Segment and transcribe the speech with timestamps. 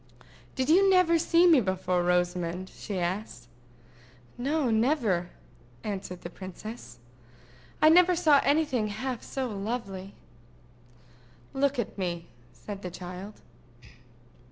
[0.55, 3.47] "Did you never see me before, Rosamond?" she asked.
[4.35, 5.29] "No, never,"
[5.83, 6.97] answered the princess.
[7.83, 10.15] "I never saw any thing half so lovely."
[11.53, 13.41] "Look at me," said the child.